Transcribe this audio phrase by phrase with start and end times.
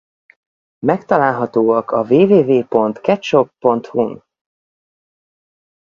[0.85, 4.23] Megtalálhatóak a www.keddshop.hu-n.